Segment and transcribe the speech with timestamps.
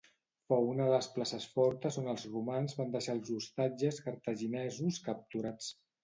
[0.51, 5.69] Fou una de les places fortes on els romans van deixar els ostatges cartaginesos capturats.